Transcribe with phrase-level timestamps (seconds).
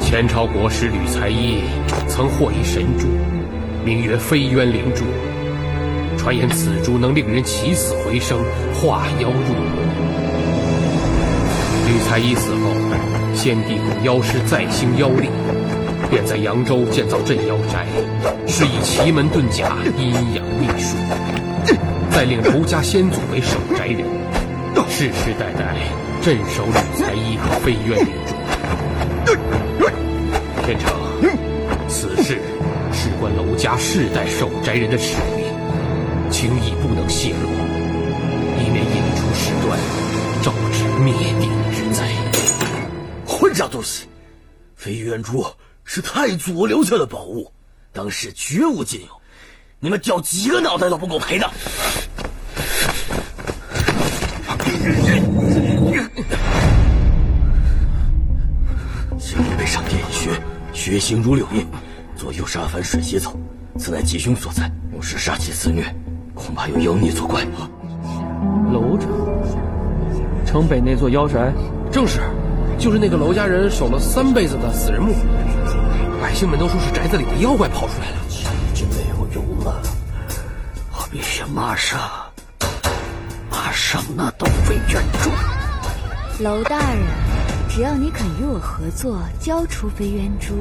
[0.00, 1.62] 前朝国师吕才一
[2.08, 3.06] 曾获一神珠，
[3.84, 5.04] 名曰飞渊灵珠。
[6.18, 8.38] 传言此珠能令人起死回生，
[8.74, 9.82] 化妖入魔。
[11.86, 12.70] 吕才一死后，
[13.34, 15.28] 先帝恐妖师再兴妖力，
[16.10, 17.86] 便在扬州建造镇妖斋，
[18.46, 20.96] 施以奇门遁甲、阴阳秘术，
[22.10, 24.04] 再令刘家先祖为守宅人，
[24.88, 25.74] 世世代代
[26.20, 28.41] 镇守吕才一和飞渊灵珠。
[30.64, 30.92] 天成，
[31.88, 32.40] 此事
[32.92, 35.44] 事关楼家世代守宅人的使命，
[36.30, 37.48] 轻易不能泄露，
[38.58, 39.78] 以免引出事端，
[40.42, 42.08] 招致灭顶之灾。
[43.26, 44.06] 混账东西！
[44.76, 45.44] 飞渊珠
[45.84, 47.52] 是太祖留下的宝物，
[47.92, 49.06] 当时绝无仅有，
[49.80, 51.50] 你们掉几个脑袋都不够赔的。
[60.82, 61.64] 血行如柳叶，
[62.16, 63.36] 左右杀凡水血草，
[63.78, 64.68] 此乃吉凶所在。
[64.90, 65.84] 若是杀气肆虐，
[66.34, 67.44] 恐怕有妖孽作怪。
[68.72, 69.06] 楼着，
[70.44, 71.52] 城北那座妖宅，
[71.92, 72.18] 正是，
[72.80, 75.14] 就是那个楼家人守了三辈子的死人墓，
[76.20, 78.16] 百姓们都说是宅子里的妖怪跑出来了。
[78.74, 79.80] 就没有用了，
[80.94, 82.00] 我必须马上，
[83.52, 85.30] 马上拿到飞渊珠。
[86.42, 86.98] 娄大人，
[87.74, 90.52] 只要你肯与我合作，交出飞渊珠，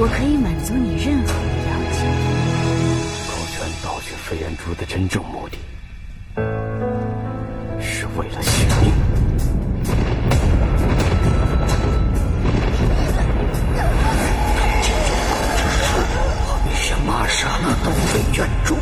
[0.00, 2.02] 我可以满足你任何的要求。
[3.30, 5.56] 高权盗取飞渊珠的真正目的，
[7.80, 8.92] 是为了性命。
[16.48, 18.74] 我必须马上拉东飞渊珠。